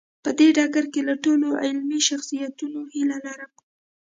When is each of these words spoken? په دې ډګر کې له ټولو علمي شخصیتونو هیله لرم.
په 0.23 0.29
دې 0.39 0.47
ډګر 0.57 0.85
کې 0.93 1.01
له 1.09 1.15
ټولو 1.23 1.47
علمي 1.63 1.99
شخصیتونو 2.09 2.79
هیله 2.93 3.17
لرم. 3.25 3.51